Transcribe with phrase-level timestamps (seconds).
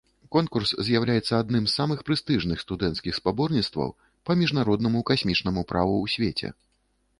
[0.35, 3.95] Конкурс з'яўляецца адным з самых прэстыжных студэнцкіх спаборніцтваў
[4.29, 6.47] па міжнароднаму касмічнаму праву ў свеце.